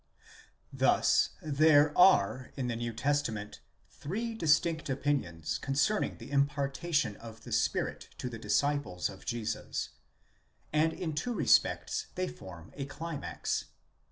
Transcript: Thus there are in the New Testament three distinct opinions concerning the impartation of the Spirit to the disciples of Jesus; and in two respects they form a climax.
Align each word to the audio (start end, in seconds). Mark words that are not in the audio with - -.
Thus 0.73 1.29
there 1.43 1.95
are 1.95 2.53
in 2.55 2.69
the 2.69 2.75
New 2.75 2.91
Testament 2.91 3.59
three 3.91 4.33
distinct 4.33 4.89
opinions 4.89 5.59
concerning 5.59 6.17
the 6.17 6.31
impartation 6.31 7.15
of 7.17 7.43
the 7.43 7.51
Spirit 7.51 8.09
to 8.17 8.27
the 8.27 8.39
disciples 8.39 9.09
of 9.11 9.27
Jesus; 9.27 9.89
and 10.73 10.91
in 10.91 11.13
two 11.13 11.35
respects 11.35 12.07
they 12.15 12.27
form 12.27 12.73
a 12.75 12.85
climax. 12.85 13.65